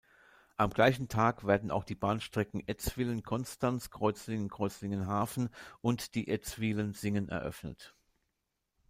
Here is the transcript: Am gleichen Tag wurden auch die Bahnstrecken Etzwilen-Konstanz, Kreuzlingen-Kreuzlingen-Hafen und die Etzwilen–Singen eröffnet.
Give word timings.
Am 0.57 0.71
gleichen 0.71 1.09
Tag 1.09 1.43
wurden 1.43 1.69
auch 1.69 1.83
die 1.83 1.93
Bahnstrecken 1.93 2.63
Etzwilen-Konstanz, 2.67 3.91
Kreuzlingen-Kreuzlingen-Hafen 3.91 5.49
und 5.81 6.15
die 6.15 6.27
Etzwilen–Singen 6.27 7.29
eröffnet. 7.29 7.93